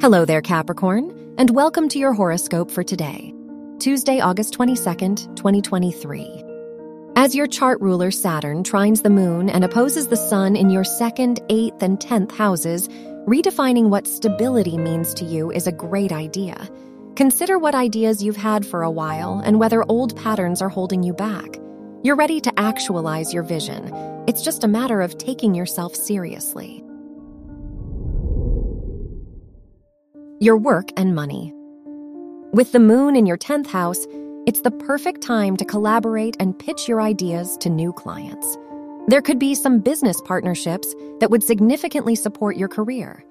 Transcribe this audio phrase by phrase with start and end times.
[0.00, 3.34] Hello there, Capricorn, and welcome to your horoscope for today,
[3.80, 6.44] Tuesday, August 22nd, 2023.
[7.16, 11.40] As your chart ruler Saturn trines the moon and opposes the sun in your second,
[11.48, 12.88] eighth, and tenth houses,
[13.26, 16.68] redefining what stability means to you is a great idea.
[17.16, 21.12] Consider what ideas you've had for a while and whether old patterns are holding you
[21.12, 21.56] back.
[22.04, 23.92] You're ready to actualize your vision.
[24.28, 26.84] It's just a matter of taking yourself seriously.
[30.40, 31.52] Your work and money.
[32.52, 34.06] With the moon in your 10th house,
[34.46, 38.56] it's the perfect time to collaborate and pitch your ideas to new clients.
[39.08, 43.24] There could be some business partnerships that would significantly support your career.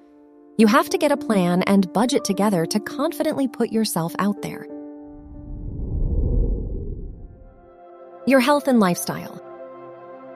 [0.58, 4.66] You have to get a plan and budget together to confidently put yourself out there.
[8.26, 9.42] Your health and lifestyle.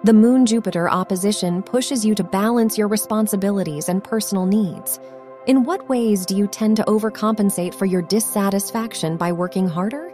[0.05, 4.99] The Moon Jupiter opposition pushes you to balance your responsibilities and personal needs.
[5.45, 10.13] In what ways do you tend to overcompensate for your dissatisfaction by working harder?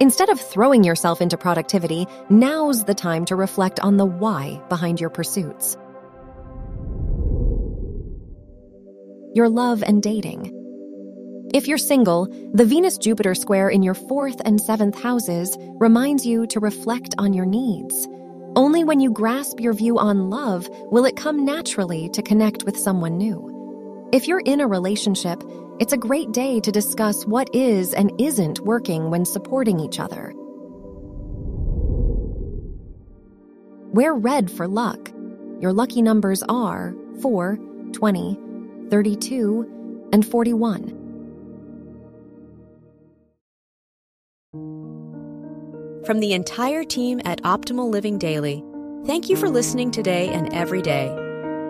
[0.00, 4.98] Instead of throwing yourself into productivity, now's the time to reflect on the why behind
[4.98, 5.76] your pursuits.
[9.34, 10.50] Your love and dating.
[11.52, 16.46] If you're single, the Venus Jupiter square in your fourth and seventh houses reminds you
[16.46, 18.08] to reflect on your needs.
[18.56, 22.78] Only when you grasp your view on love will it come naturally to connect with
[22.78, 23.55] someone new.
[24.12, 25.42] If you're in a relationship,
[25.80, 30.32] it's a great day to discuss what is and isn't working when supporting each other.
[33.92, 35.10] Wear red for luck.
[35.60, 37.58] Your lucky numbers are 4,
[37.92, 38.38] 20,
[38.90, 40.92] 32, and 41.
[46.06, 48.62] From the entire team at Optimal Living Daily,
[49.04, 51.25] thank you for listening today and every day